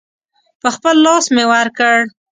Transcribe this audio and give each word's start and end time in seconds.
په 0.61 0.69
خپل 0.75 0.95
لاس 1.05 1.25
مې 1.35 1.45
ورکړ. 1.53 1.97